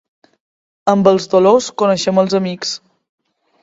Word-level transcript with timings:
Amb 0.95 1.11
els 1.13 1.29
dolors 1.35 1.69
coneixem 1.85 2.25
els 2.27 2.39
amics. 2.43 2.77